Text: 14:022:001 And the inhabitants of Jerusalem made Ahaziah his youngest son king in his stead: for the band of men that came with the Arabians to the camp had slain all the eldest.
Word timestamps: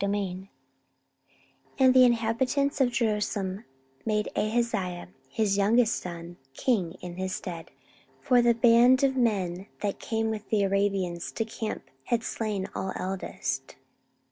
14:022:001 0.01 0.49
And 1.77 1.93
the 1.93 2.05
inhabitants 2.05 2.81
of 2.81 2.91
Jerusalem 2.91 3.65
made 4.03 4.29
Ahaziah 4.35 5.09
his 5.29 5.57
youngest 5.59 5.97
son 6.01 6.37
king 6.55 6.93
in 7.01 7.17
his 7.17 7.35
stead: 7.35 7.69
for 8.19 8.41
the 8.41 8.55
band 8.55 9.03
of 9.03 9.15
men 9.15 9.67
that 9.81 9.99
came 9.99 10.31
with 10.31 10.49
the 10.49 10.63
Arabians 10.63 11.31
to 11.33 11.45
the 11.45 11.51
camp 11.51 11.83
had 12.05 12.23
slain 12.23 12.65
all 12.73 12.87
the 12.87 12.99
eldest. 12.99 13.75